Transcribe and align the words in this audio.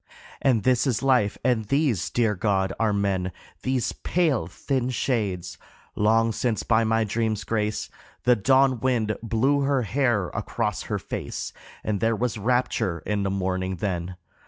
And 0.41 0.63
this 0.63 0.87
is 0.87 1.03
life 1.03 1.37
and 1.43 1.65
these, 1.65 2.09
dear 2.09 2.33
God, 2.33 2.73
are 2.79 2.91
men, 2.91 3.31
These 3.61 3.91
pale, 3.91 4.47
thin 4.47 4.89
shades! 4.89 5.59
Long 5.95 6.31
since 6.31 6.63
by 6.63 6.83
my 6.83 7.03
dream's 7.03 7.43
grace 7.43 7.87
The 8.23 8.35
dawn 8.35 8.79
wind 8.79 9.15
blew 9.21 9.59
her 9.59 9.83
hair 9.83 10.29
across 10.29 10.81
her 10.89 10.97
face, 10.97 11.53
And 11.83 11.99
there 11.99 12.15
was 12.15 12.39
rapture 12.39 13.03
in 13.05 13.21
the 13.21 13.29
morning 13.29 13.75
then. 13.75 14.15